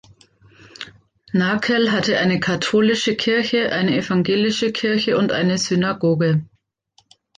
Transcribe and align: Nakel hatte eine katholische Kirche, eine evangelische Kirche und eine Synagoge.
Nakel 1.31 1.91
hatte 1.91 2.17
eine 2.17 2.39
katholische 2.39 3.15
Kirche, 3.15 3.71
eine 3.71 3.95
evangelische 3.95 4.71
Kirche 4.71 5.15
und 5.15 5.31
eine 5.31 5.59
Synagoge. 5.59 6.43